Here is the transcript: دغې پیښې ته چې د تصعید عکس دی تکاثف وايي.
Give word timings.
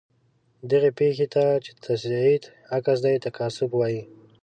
دغې 0.71 0.91
پیښې 0.99 1.27
ته 1.33 1.43
چې 1.63 1.71
د 1.75 1.77
تصعید 1.85 2.43
عکس 2.75 2.97
دی 3.05 3.15
تکاثف 3.25 3.69
وايي. 3.75 4.01